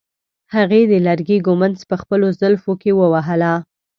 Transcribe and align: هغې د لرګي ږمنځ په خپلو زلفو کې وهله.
هغې 0.55 0.81
د 0.91 0.93
لرګي 1.07 1.37
ږمنځ 1.47 1.77
په 1.89 1.95
خپلو 2.01 2.27
زلفو 2.39 2.71
کې 2.81 2.91
وهله. 2.95 3.53